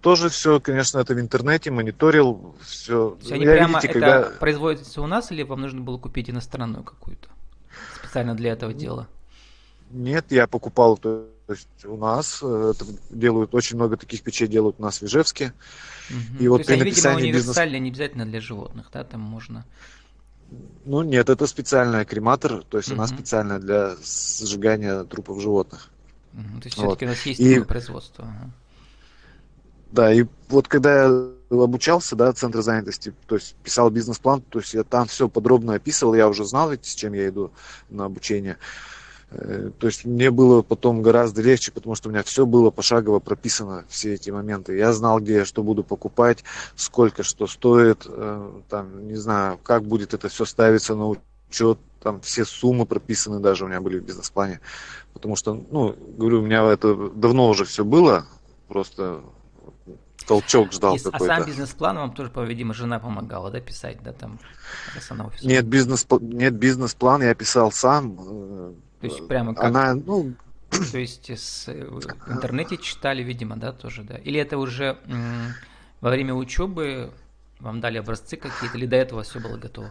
Тоже 0.00 0.30
все, 0.30 0.60
конечно, 0.60 0.98
это 0.98 1.14
в 1.14 1.20
интернете, 1.20 1.70
мониторил, 1.70 2.56
все. 2.62 3.10
То 3.10 3.18
есть 3.20 3.32
они 3.32 3.44
прямо 3.44 3.78
это 3.80 4.32
производятся 4.40 5.02
у 5.02 5.06
нас, 5.06 5.30
или 5.30 5.42
вам 5.42 5.60
нужно 5.60 5.82
было 5.82 5.98
купить 5.98 6.30
иностранную 6.30 6.82
какую-то? 6.84 7.28
Специально 8.02 8.34
для 8.34 8.52
этого 8.52 8.72
дела? 8.72 9.06
Нет, 9.90 10.32
я 10.32 10.46
покупал, 10.46 10.96
то 10.96 11.28
есть 11.48 11.84
у 11.84 11.96
нас 11.96 12.40
э, 12.42 12.72
это 12.74 12.84
делают, 13.10 13.54
очень 13.54 13.76
много 13.76 13.96
таких 13.96 14.22
печей 14.22 14.48
делают 14.48 14.76
у 14.80 14.82
нас 14.82 15.00
в 15.00 15.04
Ижевске. 15.04 15.52
Мгм. 16.10 16.38
И 16.38 16.44
То 16.44 16.50
вот 16.50 16.58
есть 16.58 16.68
при 16.68 16.74
они, 16.74 16.84
видимо, 16.84 17.10
написании 17.10 17.30
бизнес- 17.30 17.42
универсальные, 17.42 17.80
не 17.80 17.90
обязательно 17.90 18.26
для 18.26 18.40
животных, 18.40 18.88
да, 18.92 19.04
там 19.04 19.20
можно... 19.20 19.64
Ну 20.84 21.02
нет, 21.02 21.28
это 21.28 21.46
специальная 21.46 22.04
крематор, 22.04 22.62
то 22.62 22.78
есть 22.78 22.90
она 22.92 23.04
Мгм. 23.06 23.16
специальная 23.16 23.58
для 23.58 23.96
сжигания 23.96 25.02
трупов 25.04 25.40
животных. 25.40 25.90
Мгм. 26.32 26.60
То 26.60 26.66
есть 26.68 26.76
Вот. 26.78 26.86
все-таки 26.86 27.04
у 27.04 27.08
нас 27.08 27.26
есть 27.26 27.40
И- 27.40 27.60
производство. 27.60 28.24
ага. 28.24 28.50
Да, 29.92 30.12
и 30.12 30.24
вот 30.48 30.68
когда 30.68 31.04
я 31.04 31.26
обучался, 31.50 32.16
да, 32.16 32.32
в 32.32 32.36
центре 32.36 32.60
занятости, 32.60 33.14
то 33.26 33.36
есть 33.36 33.54
писал 33.62 33.88
бизнес-план, 33.90 34.42
то 34.42 34.58
есть 34.58 34.74
я 34.74 34.82
там 34.82 35.06
все 35.06 35.28
подробно 35.28 35.74
описывал, 35.74 36.14
я 36.14 36.28
уже 36.28 36.44
знал 36.44 36.72
с 36.72 36.94
чем 36.94 37.14
я 37.14 37.28
иду 37.28 37.52
на 37.88 38.04
обучение. 38.04 38.52
Э, 38.52 38.56
то 39.30 39.86
есть 39.86 40.04
мне 40.04 40.30
было 40.30 40.62
потом 40.62 41.02
гораздо 41.02 41.42
легче, 41.42 41.72
потому 41.72 41.96
что 41.96 42.08
у 42.08 42.12
меня 42.12 42.22
все 42.22 42.46
было 42.46 42.70
пошагово 42.70 43.18
прописано, 43.18 43.84
все 43.88 44.14
эти 44.14 44.30
моменты. 44.30 44.76
Я 44.76 44.92
знал, 44.92 45.20
где 45.20 45.38
я 45.38 45.44
что 45.44 45.64
буду 45.64 45.82
покупать, 45.82 46.44
сколько 46.76 47.24
что 47.24 47.48
стоит, 47.48 48.06
э, 48.06 48.60
там, 48.68 49.08
не 49.08 49.16
знаю, 49.16 49.58
как 49.62 49.84
будет 49.84 50.14
это 50.14 50.28
все 50.28 50.44
ставиться 50.44 50.94
на 50.94 51.16
учет, 51.48 51.78
там 52.00 52.20
все 52.20 52.44
суммы 52.44 52.86
прописаны 52.86 53.40
даже 53.40 53.64
у 53.64 53.68
меня 53.68 53.80
были 53.80 53.98
в 53.98 54.04
бизнес-плане. 54.04 54.60
Потому 55.12 55.34
что, 55.34 55.54
ну, 55.70 55.96
говорю, 56.16 56.40
у 56.40 56.44
меня 56.44 56.62
это 56.70 56.94
давно 57.10 57.48
уже 57.48 57.64
все 57.64 57.84
было, 57.84 58.26
просто 58.68 59.22
толчок 60.26 60.72
ждал 60.72 60.94
И, 60.94 60.98
какой-то. 60.98 61.34
А 61.34 61.38
сам 61.38 61.46
бизнес-план 61.46 61.96
вам 61.96 62.14
тоже, 62.14 62.30
по-видимому, 62.30 62.74
жена 62.74 63.00
помогала, 63.00 63.50
да, 63.50 63.60
писать, 63.60 63.98
да, 64.04 64.12
там, 64.12 64.38
Нет, 65.42 65.66
бизнес, 65.66 66.06
нет, 66.20 66.54
бизнес-план 66.54 67.22
я 67.22 67.34
писал 67.34 67.72
сам. 67.72 68.76
Э, 68.98 69.00
То 69.00 69.06
есть 69.06 69.28
прямо 69.28 69.54
как... 69.54 69.64
Она, 69.64 69.94
ну... 69.94 70.34
То 70.70 70.98
есть 70.98 71.30
с, 71.30 71.66
в 71.68 72.30
интернете 72.30 72.76
читали, 72.76 73.22
видимо, 73.22 73.56
да, 73.56 73.72
тоже, 73.72 74.02
да? 74.02 74.16
Или 74.16 74.40
это 74.40 74.58
уже 74.58 74.98
м- 75.06 75.54
во 76.00 76.10
время 76.10 76.34
учебы 76.34 77.10
вам 77.60 77.80
дали 77.80 77.98
образцы 77.98 78.36
какие-то, 78.36 78.76
или 78.76 78.86
до 78.86 78.96
этого 78.96 79.22
все 79.22 79.40
было 79.40 79.56
готово? 79.56 79.90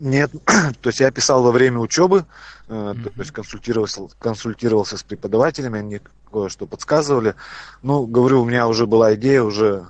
Нет, 0.00 0.30
то 0.80 0.88
есть 0.88 1.00
я 1.00 1.10
писал 1.10 1.42
во 1.42 1.52
время 1.52 1.78
учебы, 1.78 2.26
mm-hmm. 2.68 3.04
то 3.04 3.20
есть 3.20 3.30
консультировался, 3.30 4.02
консультировался 4.18 4.98
с 4.98 5.02
преподавателями, 5.02 5.78
они 5.78 6.00
кое-что 6.30 6.66
подсказывали. 6.66 7.34
Ну, 7.82 8.06
говорю, 8.06 8.42
у 8.42 8.44
меня 8.44 8.66
уже 8.66 8.86
была 8.86 9.14
идея, 9.14 9.42
уже, 9.42 9.86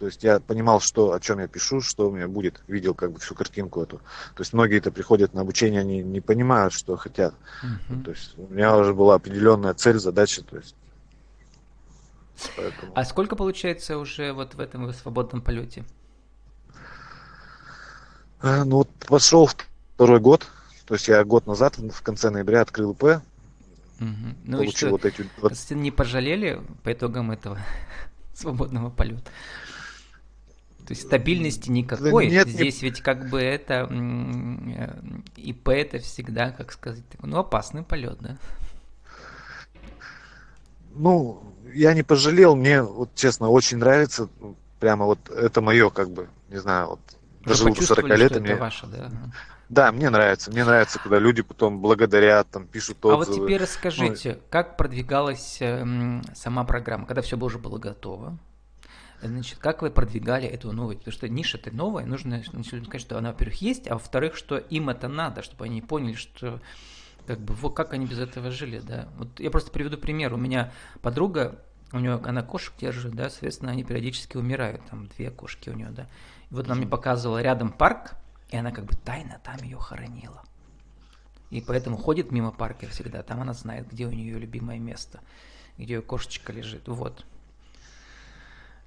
то 0.00 0.06
есть 0.06 0.24
я 0.24 0.40
понимал, 0.40 0.80
что, 0.80 1.12
о 1.12 1.20
чем 1.20 1.40
я 1.40 1.46
пишу, 1.46 1.82
что 1.82 2.08
у 2.08 2.10
меня 2.10 2.26
будет, 2.26 2.62
видел 2.66 2.94
как 2.94 3.12
бы 3.12 3.20
всю 3.20 3.34
картинку 3.34 3.82
эту. 3.82 3.98
То 3.98 4.40
есть 4.40 4.54
многие 4.54 4.78
это 4.78 4.90
приходят 4.90 5.34
на 5.34 5.42
обучение, 5.42 5.82
они 5.82 6.02
не 6.02 6.22
понимают, 6.22 6.72
что 6.72 6.96
хотят. 6.96 7.34
Mm-hmm. 7.62 8.04
То 8.04 8.10
есть 8.10 8.38
у 8.38 8.46
меня 8.46 8.78
уже 8.78 8.94
была 8.94 9.16
определенная 9.16 9.74
цель, 9.74 9.98
задача, 9.98 10.42
то 10.42 10.56
есть. 10.56 10.74
Поэтому... 12.56 12.92
А 12.94 13.04
сколько 13.04 13.36
получается 13.36 13.98
уже 13.98 14.32
вот 14.32 14.54
в 14.54 14.60
этом 14.60 14.90
свободном 14.94 15.42
полете? 15.42 15.84
А, 18.40 18.64
ну 18.64 18.76
вот 18.76 18.88
пошел 19.06 19.50
второй 19.96 20.18
год, 20.18 20.46
то 20.86 20.94
есть 20.94 21.08
я 21.08 21.22
год 21.24 21.46
назад, 21.46 21.76
в 21.76 22.00
конце 22.00 22.30
ноября, 22.30 22.62
открыл 22.62 22.92
ИП. 22.92 23.02
Угу. 23.02 23.20
Ну 24.44 24.56
получил 24.56 24.72
и 24.72 24.76
что, 24.76 24.88
вот 24.88 25.04
эти... 25.04 25.28
Константин, 25.38 25.82
не 25.82 25.90
пожалели 25.90 26.62
по 26.84 26.90
итогам 26.90 27.32
этого 27.32 27.58
свободного 28.32 28.88
полета? 28.88 29.30
То 30.90 30.94
есть 30.94 31.06
стабильности 31.06 31.70
никакой. 31.70 32.26
Нет, 32.26 32.48
Здесь 32.48 32.82
нет. 32.82 32.82
ведь 32.82 33.00
как 33.00 33.30
бы 33.30 33.40
это 33.40 33.88
э, 33.88 34.88
ИП 35.36 35.68
это 35.68 36.00
всегда, 36.00 36.50
как 36.50 36.72
сказать, 36.72 37.04
ну 37.22 37.38
опасный 37.38 37.84
полет, 37.84 38.18
да? 38.18 38.38
Ну, 40.92 41.44
я 41.72 41.94
не 41.94 42.02
пожалел, 42.02 42.56
мне 42.56 42.82
вот 42.82 43.14
честно 43.14 43.50
очень 43.50 43.78
нравится, 43.78 44.28
прямо 44.80 45.06
вот 45.06 45.30
это 45.30 45.60
мое 45.60 45.90
как 45.90 46.10
бы, 46.10 46.28
не 46.48 46.58
знаю, 46.58 46.88
вот 46.88 47.00
Дожил 47.44 47.72
до 47.72 47.86
40 47.86 48.08
лет. 48.18 48.32
Что 48.32 48.40
мне... 48.40 48.50
это 48.50 48.60
ваше, 48.60 48.86
да? 48.88 49.10
Да, 49.68 49.92
мне 49.92 50.10
нравится. 50.10 50.50
Мне 50.50 50.64
нравится, 50.64 50.98
когда 50.98 51.20
люди 51.20 51.42
потом 51.42 51.78
благодарят, 51.78 52.50
там 52.50 52.66
пишут 52.66 52.96
отзывы. 53.04 53.14
А 53.14 53.16
вот 53.18 53.32
теперь 53.32 53.62
расскажите, 53.62 54.34
ну, 54.34 54.40
как 54.50 54.76
продвигалась 54.76 55.58
э, 55.60 56.20
сама 56.34 56.64
программа, 56.64 57.06
когда 57.06 57.22
все 57.22 57.36
уже 57.36 57.58
было 57.58 57.78
готово? 57.78 58.40
Значит, 59.22 59.58
как 59.58 59.82
вы 59.82 59.90
продвигали 59.90 60.46
эту 60.46 60.72
новость? 60.72 61.00
Потому 61.00 61.12
что 61.12 61.28
ниша-то 61.28 61.70
новая, 61.74 62.06
нужно 62.06 62.42
сказать, 62.42 63.00
что 63.00 63.18
она, 63.18 63.32
во-первых, 63.32 63.60
есть, 63.60 63.86
а 63.88 63.94
во-вторых, 63.94 64.34
что 64.34 64.56
им 64.56 64.88
это 64.88 65.08
надо, 65.08 65.42
чтобы 65.42 65.66
они 65.66 65.82
поняли, 65.82 66.14
что 66.14 66.60
как 67.26 67.38
бы, 67.38 67.54
вот 67.54 67.74
как 67.74 67.92
они 67.92 68.06
без 68.06 68.18
этого 68.18 68.50
жили, 68.50 68.80
да. 68.80 69.08
Вот 69.16 69.38
я 69.38 69.50
просто 69.50 69.70
приведу 69.70 69.98
пример. 69.98 70.32
У 70.32 70.38
меня 70.38 70.72
подруга, 71.02 71.62
у 71.92 71.98
нее 71.98 72.14
она 72.24 72.42
кошек 72.42 72.72
держит, 72.78 73.14
да, 73.14 73.28
соответственно, 73.28 73.72
они 73.72 73.84
периодически 73.84 74.36
умирают, 74.36 74.80
там 74.88 75.06
две 75.16 75.30
кошки 75.30 75.68
у 75.68 75.74
нее, 75.74 75.90
да. 75.90 76.08
И 76.50 76.54
вот 76.54 76.66
она 76.66 76.76
мне 76.76 76.86
показывала 76.86 77.42
рядом 77.42 77.72
парк, 77.72 78.14
и 78.48 78.56
она 78.56 78.72
как 78.72 78.86
бы 78.86 78.96
тайно 78.96 79.38
там 79.44 79.56
ее 79.62 79.76
хоронила. 79.76 80.42
И 81.50 81.60
поэтому 81.60 81.96
ходит 81.96 82.32
мимо 82.32 82.52
парка 82.52 82.86
всегда, 82.86 83.22
там 83.22 83.40
она 83.42 83.52
знает, 83.52 83.88
где 83.90 84.06
у 84.06 84.10
нее 84.10 84.38
любимое 84.38 84.78
место, 84.78 85.20
где 85.76 85.94
ее 85.94 86.02
кошечка 86.02 86.52
лежит. 86.52 86.88
Вот. 86.88 87.26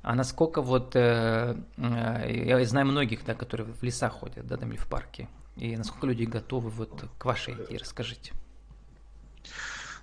А 0.03 0.15
насколько 0.15 0.61
вот, 0.61 0.95
э, 0.95 1.55
э, 1.77 2.45
я 2.45 2.65
знаю 2.65 2.85
многих, 2.85 3.25
да, 3.25 3.33
которые 3.33 3.73
в 3.73 3.81
леса 3.81 4.09
ходят, 4.09 4.45
да, 4.45 4.57
там 4.57 4.69
или 4.69 4.77
в 4.77 4.85
парке, 4.85 5.29
и 5.55 5.77
насколько 5.77 6.07
люди 6.07 6.25
готовы 6.25 6.69
вот 6.69 7.05
к 7.17 7.25
вашей 7.25 7.53
идее, 7.53 7.79
расскажите. 7.79 8.33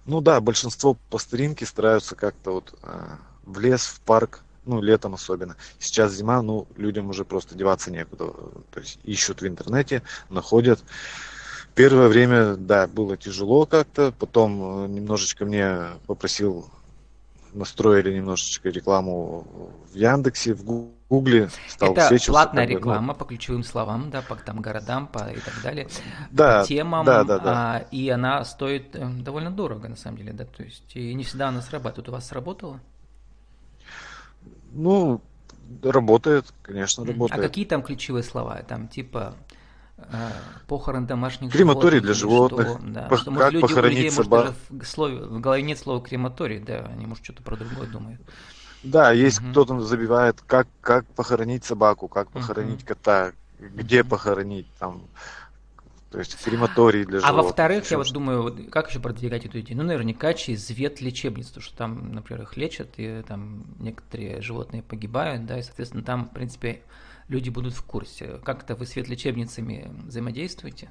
Ну 0.07 0.23
да, 0.23 0.41
большинство 0.41 0.97
по 1.11 1.19
старинке 1.19 1.67
стараются 1.67 2.17
как-то 2.17 2.53
вот 2.53 2.75
э, 2.83 3.17
в 3.45 3.61
лес, 3.61 3.85
в 3.85 4.01
парк 4.01 4.43
ну, 4.65 4.81
летом 4.81 5.15
особенно. 5.15 5.57
Сейчас 5.79 6.13
зима, 6.13 6.41
ну, 6.43 6.67
людям 6.77 7.11
уже 7.11 7.25
просто 7.25 7.55
деваться 7.55 7.91
некуда. 7.91 8.27
То 8.71 8.81
есть 8.81 8.99
ищут 9.05 9.43
в 9.43 9.47
интернете, 9.47 10.03
находят. 10.29 10.83
Первое 11.75 12.09
время, 12.09 12.57
да, 12.57 12.87
было 12.87 13.17
тяжело 13.17 13.67
как-то, 13.67 14.13
потом 14.19 14.93
немножечко 14.95 15.45
мне 15.45 15.89
попросил, 16.07 16.69
настроили 17.53 18.15
немножечко 18.15 18.69
рекламу 18.69 19.47
в 19.93 19.97
Яндексе, 19.97 20.55
в 20.55 20.65
Гугле, 21.09 21.51
стал 21.69 21.93
Это 21.93 22.17
платная 22.27 22.67
как 22.67 22.75
бы, 22.75 22.79
реклама 22.79 23.13
ну, 23.13 23.15
по 23.15 23.25
ключевым 23.25 23.65
словам, 23.65 24.11
да, 24.11 24.23
по 24.23 24.37
там 24.37 24.61
городам 24.61 25.07
по, 25.09 25.31
и 25.31 25.41
так 25.41 25.55
далее, 25.63 25.89
да, 26.31 26.61
по 26.61 26.67
темам, 26.67 27.05
да, 27.05 27.25
да, 27.25 27.39
да. 27.39 27.53
А, 27.53 27.79
и 27.91 28.09
она 28.09 28.45
стоит 28.45 28.95
э, 28.95 29.09
довольно 29.09 29.51
дорого, 29.51 29.89
на 29.89 29.97
самом 29.97 30.19
деле, 30.19 30.33
да, 30.33 30.45
то 30.45 30.63
есть 30.63 30.95
и 30.95 31.15
не 31.15 31.25
всегда 31.25 31.49
она 31.49 31.63
срабатывает. 31.63 32.09
У 32.09 32.13
вас 32.13 32.29
сработало? 32.29 32.81
Ну, 34.73 35.21
работает, 35.83 36.53
конечно, 36.63 37.03
а 37.03 37.07
работает. 37.07 37.41
А 37.41 37.43
какие 37.43 37.65
там 37.65 37.83
ключевые 37.83 38.23
слова? 38.23 38.63
Там 38.63 38.89
типа 38.89 39.35
похорон 40.67 41.07
домашних 41.07 41.53
крематорий 41.53 42.01
для 42.01 42.15
животных. 42.15 42.69
Что, 42.69 42.79
да, 42.83 43.09
Пох- 43.09 43.19
что, 43.19 43.31
может, 43.31 43.45
как 43.45 43.53
люди, 43.53 43.67
похоронить 43.67 43.97
людей, 43.97 44.11
собак. 44.11 44.47
Может, 44.47 44.57
даже 44.69 44.83
в, 44.83 44.89
слове, 44.89 45.17
в 45.17 45.41
голове 45.41 45.63
нет 45.63 45.79
слова 45.79 46.01
крематорий, 46.01 46.61
да, 46.61 46.89
они, 46.93 47.07
может, 47.07 47.25
что-то 47.25 47.43
про 47.43 47.57
другое 47.57 47.89
думают. 47.89 48.21
Да, 48.83 49.13
есть 49.13 49.41
угу. 49.41 49.51
кто-то 49.51 49.81
забивает, 49.81 50.41
как, 50.47 50.67
как 50.81 51.07
похоронить 51.07 51.65
собаку, 51.65 52.09
как 52.09 52.31
похоронить 52.31 52.83
угу. 52.83 52.89
кота, 52.89 53.33
где 53.59 54.05
похоронить, 54.05 54.67
там, 54.79 55.03
то 56.11 56.19
есть 56.19 56.43
крематорий 56.43 57.05
для 57.05 57.21
животных. 57.21 57.41
А 57.41 57.43
во-вторых, 57.43 57.91
я 57.91 57.99
вот 57.99 58.11
думаю, 58.11 58.69
как 58.71 58.89
еще 58.89 58.99
продвигать 58.99 59.47
эту 59.47 59.61
идею? 59.61 59.79
Ну, 59.79 59.85
наверняка 59.85 60.35
через 60.35 60.69
вет 60.71 61.01
лечебниц, 61.01 61.49
потому 61.49 61.63
что 61.63 61.77
там, 61.77 62.13
например, 62.13 62.43
их 62.43 62.57
лечат, 62.57 62.89
и 62.97 63.23
там 63.27 63.65
некоторые 63.79 64.41
животные 64.41 64.83
погибают, 64.83 65.47
да, 65.47 65.59
и, 65.59 65.63
соответственно, 65.63 66.03
там, 66.03 66.25
в 66.27 66.33
принципе, 66.33 66.81
люди 67.31 67.49
будут 67.49 67.75
в 67.75 67.83
курсе. 67.83 68.41
Как 68.45 68.65
это 68.65 68.75
вы 68.75 68.85
с 68.85 68.97
ветлечебницами 68.97 69.91
взаимодействуете? 70.07 70.91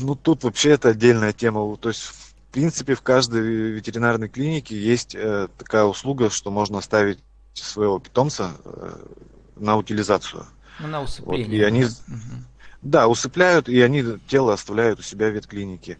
Ну, 0.00 0.14
тут 0.14 0.44
вообще 0.44 0.70
это 0.70 0.90
отдельная 0.90 1.32
тема. 1.32 1.76
То 1.76 1.88
есть, 1.88 2.02
в 2.02 2.34
принципе, 2.52 2.94
в 2.94 3.02
каждой 3.02 3.40
ветеринарной 3.72 4.28
клинике 4.28 4.78
есть 4.78 5.14
э, 5.14 5.48
такая 5.56 5.84
услуга, 5.84 6.30
что 6.30 6.50
можно 6.50 6.78
оставить 6.78 7.20
своего 7.54 7.98
питомца 7.98 8.52
э, 8.64 8.96
на 9.56 9.76
утилизацию. 9.76 10.46
Ну, 10.80 10.88
на 10.88 11.02
усыпление. 11.02 11.46
Вот, 11.46 11.54
и 11.54 11.62
они, 11.62 11.84
угу. 11.84 11.92
да, 12.82 13.08
усыпляют, 13.08 13.68
и 13.68 13.80
они 13.80 14.04
тело 14.26 14.52
оставляют 14.52 14.98
у 14.98 15.02
себя 15.02 15.30
в 15.30 15.34
ветклинике. 15.34 15.98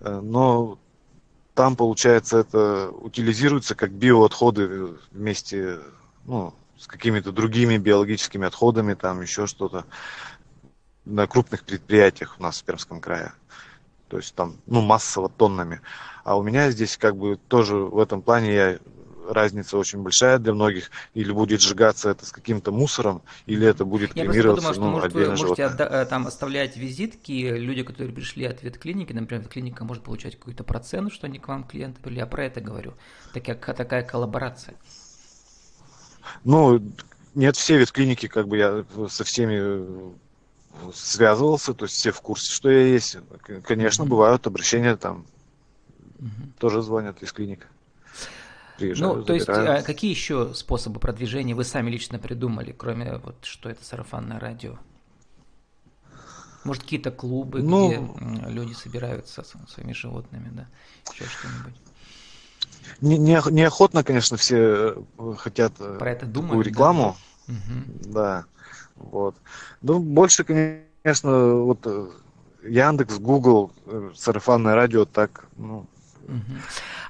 Э, 0.00 0.20
но 0.22 0.78
там, 1.54 1.74
получается, 1.74 2.38
это 2.38 2.90
утилизируется 2.90 3.74
как 3.74 3.90
биоотходы 3.90 4.94
вместе, 5.10 5.80
ну, 6.26 6.54
с 6.80 6.86
какими-то 6.86 7.30
другими 7.30 7.76
биологическими 7.76 8.46
отходами, 8.46 8.94
там 8.94 9.20
еще 9.20 9.46
что-то 9.46 9.84
на 11.04 11.26
крупных 11.26 11.64
предприятиях 11.64 12.36
у 12.38 12.42
нас 12.42 12.60
в 12.60 12.64
Пермском 12.64 13.00
крае. 13.00 13.32
То 14.08 14.16
есть 14.16 14.34
там, 14.34 14.56
ну, 14.66 14.80
массово 14.80 15.28
тоннами. 15.28 15.82
А 16.24 16.38
у 16.38 16.42
меня 16.42 16.70
здесь 16.70 16.96
как 16.96 17.16
бы 17.16 17.38
тоже 17.48 17.76
в 17.76 17.98
этом 17.98 18.22
плане 18.22 18.54
я 18.54 18.78
разница 19.28 19.76
очень 19.76 20.02
большая 20.02 20.38
для 20.38 20.54
многих. 20.54 20.90
Или 21.12 21.32
будет 21.32 21.60
сжигаться 21.60 22.10
это 22.10 22.24
с 22.24 22.32
каким-то 22.32 22.72
мусором, 22.72 23.22
или 23.44 23.66
это 23.66 23.84
будет 23.84 24.16
Я 24.16 24.24
кремироваться 24.24 24.68
Я 24.72 24.72
подумал, 24.72 24.72
что, 24.72 24.80
ну, 24.82 24.90
может, 24.90 25.12
вы 25.12 25.36
можете 25.36 25.64
отда- 25.64 26.02
э, 26.02 26.06
там 26.06 26.26
оставлять 26.26 26.78
визитки, 26.78 27.32
люди, 27.32 27.82
которые 27.82 28.14
пришли 28.14 28.46
от 28.46 28.62
ветклиники, 28.62 29.12
например, 29.12 29.46
клиника 29.48 29.84
может 29.84 30.02
получать 30.02 30.38
какой-то 30.38 30.64
процент, 30.64 31.12
что 31.12 31.26
они 31.26 31.38
к 31.38 31.46
вам 31.46 31.64
клиенты 31.64 32.00
были. 32.00 32.18
Я 32.18 32.26
про 32.26 32.46
это 32.46 32.62
говорю. 32.62 32.94
Такая, 33.34 33.56
такая 33.56 34.02
коллаборация. 34.02 34.76
Ну, 36.44 36.80
нет, 37.34 37.56
все 37.56 37.78
ветклиники, 37.78 38.26
как 38.26 38.48
бы 38.48 38.56
я 38.56 38.84
со 39.08 39.24
всеми 39.24 39.58
э, 39.60 40.10
связывался, 40.92 41.74
то 41.74 41.84
есть 41.84 41.96
все 41.96 42.12
в 42.12 42.20
курсе, 42.20 42.52
что 42.52 42.70
я 42.70 42.86
есть. 42.86 43.16
Конечно, 43.64 44.02
mm-hmm. 44.02 44.08
бывают 44.08 44.46
обращения 44.46 44.96
там, 44.96 45.26
mm-hmm. 46.18 46.58
тоже 46.58 46.82
звонят 46.82 47.22
из 47.22 47.32
клиник 47.32 47.66
приезжаю, 48.80 49.14
Ну, 49.16 49.24
то 49.24 49.34
есть, 49.34 49.48
а 49.48 49.82
какие 49.82 50.10
еще 50.10 50.54
способы 50.54 50.98
продвижения 50.98 51.54
вы 51.54 51.64
сами 51.64 51.90
лично 51.90 52.18
придумали, 52.18 52.72
кроме 52.72 53.18
вот, 53.18 53.36
что 53.44 53.68
это 53.68 53.84
сарафанное 53.84 54.40
радио? 54.40 54.78
Может, 56.64 56.82
какие-то 56.82 57.10
клубы, 57.10 57.62
ну, 57.62 57.88
где 57.88 58.50
люди 58.50 58.72
собираются 58.74 59.42
со 59.42 59.58
своими 59.68 59.92
животными, 59.92 60.50
да, 60.52 60.66
еще 61.12 61.24
что-нибудь. 61.24 61.74
Не, 63.00 63.18
не, 63.18 63.40
неохотно, 63.50 64.04
конечно, 64.04 64.36
все 64.36 64.56
э, 65.18 65.34
хотят 65.38 65.72
э, 65.80 65.96
Про 65.98 66.10
это 66.12 66.26
думают, 66.26 66.50
такую 66.50 66.64
рекламу. 66.64 67.16
Да? 67.46 67.52
Угу. 67.52 68.12
да, 68.12 68.44
вот. 68.96 69.34
Ну, 69.82 69.98
больше, 69.98 70.44
конечно, 70.44 71.54
вот 71.54 71.80
э, 71.84 72.08
Яндекс, 72.62 73.18
Google, 73.18 73.72
сарафанное 74.14 74.74
радио 74.74 75.04
так, 75.04 75.46
ну, 75.56 75.86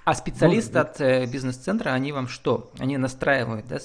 а 0.04 0.14
специалисты 0.14 0.74
ну, 0.74 0.80
от 0.80 1.00
э, 1.00 1.26
бизнес-центра, 1.26 1.90
они 1.90 2.12
вам 2.12 2.26
что? 2.26 2.70
Они 2.78 2.96
настраивают, 2.96 3.66
да, 3.68 3.78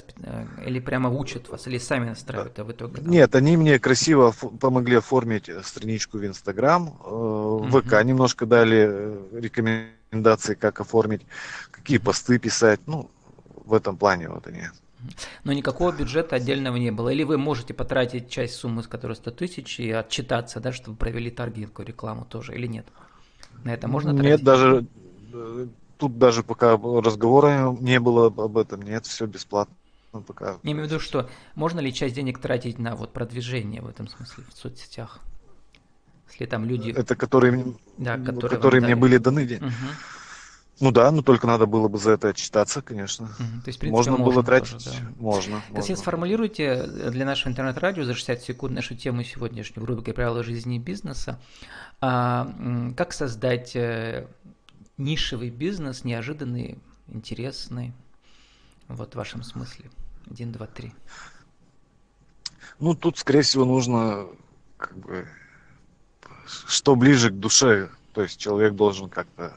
или 0.65 0.80
прямо 0.80 1.10
учат 1.10 1.50
вас, 1.50 1.68
или 1.68 1.77
сами 1.77 2.10
настраивают, 2.10 2.58
а 2.58 2.63
в 2.63 2.72
итоге? 2.72 3.01
Там... 3.01 3.12
Нет, 3.12 3.36
они 3.36 3.58
мне 3.58 3.77
красиво 3.80 4.34
помогли 4.60 4.96
оформить 4.96 5.50
страничку 5.63 6.18
в 6.18 6.25
Инстаграм, 6.25 6.88
э, 6.88 7.10
в 7.10 7.82
ВК 7.82 8.04
немножко 8.04 8.46
дали 8.46 9.20
рекомендации, 9.34 9.95
как 10.12 10.80
оформить, 10.80 11.22
какие 11.72 11.98
посты 11.98 12.40
писать, 12.40 12.80
ну, 12.88 13.10
в 13.66 13.74
этом 13.74 13.98
плане 13.98 14.30
вот 14.30 14.48
они. 14.48 14.64
Но 15.44 15.54
никакого 15.54 15.92
бюджета 15.92 16.38
отдельного 16.38 16.78
не 16.78 16.92
было. 16.92 17.10
Или 17.10 17.24
вы 17.24 17.38
можете 17.38 17.74
потратить 17.74 18.30
часть 18.30 18.56
суммы, 18.56 18.84
с 18.84 18.88
которой 18.88 19.16
100 19.16 19.32
тысяч, 19.32 19.80
и 19.80 19.92
отчитаться, 19.92 20.60
да, 20.60 20.72
чтобы 20.72 20.98
провели 20.98 21.30
таргетку, 21.30 21.84
рекламу 21.84 22.26
тоже, 22.26 22.56
или 22.56 22.68
нет? 22.68 22.88
На 23.64 23.74
это 23.74 23.88
можно 23.88 24.14
тратить? 24.14 24.32
Нет, 24.32 24.44
даже 24.44 24.86
тут 25.98 26.18
даже 26.18 26.44
пока 26.44 26.78
разговора 26.78 27.76
не 27.80 28.00
было 28.00 28.28
об 28.28 28.58
этом, 28.58 28.82
нет, 28.82 29.06
все 29.06 29.26
бесплатно. 29.26 29.76
Пока. 30.28 30.60
Я 30.64 30.72
имею 30.72 30.88
в 30.88 30.90
виду, 30.90 31.02
что 31.02 31.30
можно 31.56 31.82
ли 31.82 31.94
часть 31.94 32.16
денег 32.16 32.40
тратить 32.40 32.80
на 32.80 32.96
вот 32.96 33.12
продвижение 33.12 33.82
в 33.82 33.88
этом 33.88 34.08
смысле 34.08 34.46
в 34.50 34.58
соцсетях? 34.58 35.20
Если 36.36 36.51
там 36.51 36.65
люди... 36.65 36.89
Это 36.92 37.15
которые, 37.15 37.75
да, 37.98 38.18
которые, 38.18 38.50
которые 38.50 38.82
мне 38.82 38.96
были 38.96 39.18
даны. 39.18 39.46
Угу. 39.46 39.72
Ну 40.82 40.92
да, 40.92 41.10
но 41.12 41.22
только 41.22 41.48
надо 41.48 41.65
было 41.65 41.88
бы 41.88 41.98
за 41.98 42.12
это 42.12 42.30
отчитаться, 42.30 42.82
конечно. 42.82 43.27
Угу. 43.27 43.36
То 43.38 43.68
есть, 43.68 43.80
принципе, 43.80 43.89
можно, 43.89 44.12
можно 44.18 44.25
было 44.25 44.44
тратить. 44.44 44.84
Тоже, 44.84 45.00
да. 45.00 45.13
Можно. 45.18 45.62
Константин, 45.68 45.96
сформулируйте 45.96 46.84
для 46.84 47.25
нашего 47.25 47.51
интернет-радио 47.51 48.04
за 48.04 48.13
60 48.13 48.42
секунд 48.42 48.74
нашу 48.74 48.96
тему 48.98 49.24
сегодняшнюю 49.24 49.86
в 49.86 49.89
рубрике 49.89 50.12
«Правила 50.12 50.44
жизни 50.44 50.75
и 50.75 50.80
бизнеса». 50.80 51.39
А, 52.01 52.51
как 52.98 53.13
создать 53.13 53.74
э, 53.77 54.27
нишевый 54.98 55.51
бизнес, 55.51 56.04
неожиданный, 56.04 56.80
интересный. 57.08 57.94
Вот 58.89 59.13
в 59.13 59.15
вашем 59.15 59.42
смысле. 59.44 59.89
Один, 60.30 60.51
два, 60.51 60.68
три. 60.68 60.94
Ну, 62.80 62.94
тут, 62.94 63.18
скорее 63.18 63.44
всего, 63.44 63.63
нужно 63.63 64.27
как 64.77 64.98
бы 64.98 65.25
что 66.46 66.96
ближе 66.96 67.30
к 67.30 67.34
душе. 67.34 67.90
То 68.14 68.22
есть 68.22 68.40
человек 68.40 68.74
должен 68.74 69.10
как-то 69.10 69.54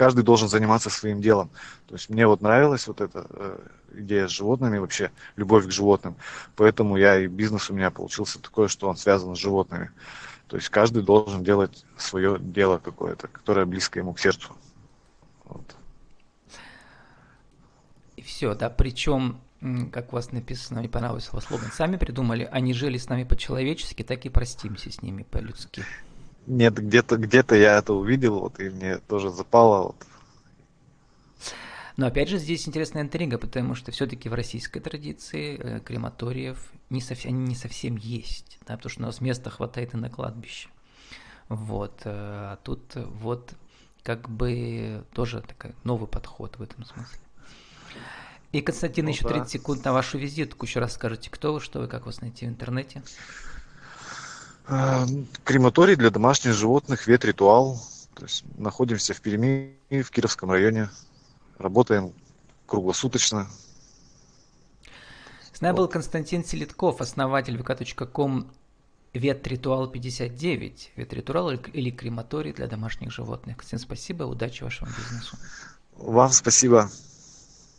каждый 0.00 0.24
должен 0.24 0.48
заниматься 0.48 0.88
своим 0.88 1.20
делом. 1.20 1.50
То 1.86 1.94
есть 1.94 2.08
мне 2.08 2.26
вот 2.26 2.40
нравилась 2.40 2.86
вот 2.86 3.02
эта 3.02 3.26
э, 3.28 3.58
идея 3.96 4.28
с 4.28 4.30
животными, 4.30 4.78
вообще 4.78 5.10
любовь 5.36 5.66
к 5.66 5.70
животным. 5.70 6.16
Поэтому 6.56 6.96
я 6.96 7.18
и 7.18 7.26
бизнес 7.26 7.68
у 7.68 7.74
меня 7.74 7.90
получился 7.90 8.40
такой, 8.40 8.68
что 8.68 8.88
он 8.88 8.96
связан 8.96 9.36
с 9.36 9.38
животными. 9.38 9.90
То 10.46 10.56
есть 10.56 10.70
каждый 10.70 11.02
должен 11.02 11.44
делать 11.44 11.84
свое 11.98 12.38
дело 12.40 12.78
какое-то, 12.78 13.28
которое 13.28 13.66
близко 13.66 13.98
ему 13.98 14.14
к 14.14 14.20
сердцу. 14.20 14.56
Вот. 15.44 15.76
И 18.16 18.22
все, 18.22 18.54
да, 18.54 18.70
причем, 18.70 19.38
как 19.92 20.14
у 20.14 20.16
вас 20.16 20.32
написано, 20.32 20.80
мне 20.80 20.88
понравился 20.88 21.28
его 21.28 21.40
слоган, 21.40 21.70
сами 21.72 21.96
придумали, 21.96 22.48
они 22.50 22.72
жили 22.72 22.96
с 22.96 23.10
нами 23.10 23.24
по-человечески, 23.24 24.02
так 24.02 24.24
и 24.24 24.30
простимся 24.30 24.90
с 24.90 25.02
ними 25.02 25.24
по-людски. 25.24 25.84
Нет, 26.46 26.74
где-то 26.74 27.16
где 27.16 27.44
я 27.50 27.78
это 27.78 27.92
увидел, 27.92 28.40
вот, 28.40 28.58
и 28.60 28.70
мне 28.70 28.98
тоже 28.98 29.30
запало, 29.30 29.88
вот, 29.88 30.06
но 32.00 32.06
опять 32.06 32.30
же 32.30 32.38
здесь 32.38 32.66
интересная 32.66 33.02
интрига, 33.02 33.36
потому 33.36 33.74
что 33.74 33.92
все-таки 33.92 34.30
в 34.30 34.32
российской 34.32 34.80
традиции 34.80 35.58
э, 35.58 35.80
крематориев 35.80 36.72
не 36.88 37.02
совсем, 37.02 37.32
они 37.32 37.48
не 37.48 37.54
совсем 37.54 37.96
есть, 37.96 38.58
да, 38.66 38.78
потому 38.78 38.90
что 38.90 39.02
у 39.02 39.04
нас 39.04 39.20
места 39.20 39.50
хватает 39.50 39.92
и 39.92 39.98
на 39.98 40.08
кладбище. 40.08 40.70
Вот, 41.50 42.00
э, 42.04 42.10
а 42.14 42.58
тут 42.64 42.94
вот 42.94 43.52
как 44.02 44.30
бы 44.30 45.04
тоже 45.12 45.42
такой 45.42 45.74
новый 45.84 46.08
подход 46.08 46.56
в 46.56 46.62
этом 46.62 46.86
смысле. 46.86 47.20
И, 48.52 48.62
Константин, 48.62 49.04
ну, 49.04 49.10
еще 49.10 49.24
да. 49.24 49.34
30 49.34 49.50
секунд 49.50 49.84
на 49.84 49.92
вашу 49.92 50.16
визитку. 50.16 50.64
Еще 50.64 50.80
раз 50.80 50.94
скажите, 50.94 51.28
кто 51.28 51.52
вы, 51.52 51.60
что 51.60 51.80
вы, 51.80 51.86
как 51.86 52.06
вас 52.06 52.22
найти 52.22 52.46
в 52.46 52.48
интернете? 52.48 53.02
А, 54.70 55.04
крематорий 55.44 55.96
для 55.96 56.10
домашних 56.10 56.52
животных, 56.52 57.06
ветритуал. 57.06 57.82
То 58.14 58.24
есть 58.24 58.44
находимся 58.56 59.14
в 59.14 59.20
Перми, 59.20 59.76
в 59.90 60.10
Кировском 60.10 60.50
районе. 60.50 60.90
Работаем 61.58 62.12
круглосуточно. 62.66 63.48
С 65.52 65.60
нами 65.60 65.76
был 65.76 65.88
Константин 65.88 66.44
Селитков, 66.44 67.00
основатель 67.00 67.56
vk.com 67.56 68.50
Ветритуал 69.12 69.88
59. 69.88 70.92
Ветритуал 70.94 71.50
или 71.50 71.90
крематорий 71.90 72.52
для 72.52 72.68
домашних 72.68 73.10
животных. 73.10 73.60
Всем 73.62 73.80
спасибо, 73.80 74.22
удачи 74.22 74.62
вашему 74.62 74.90
бизнесу. 74.96 75.36
Вам 75.96 76.30
спасибо. 76.30 76.88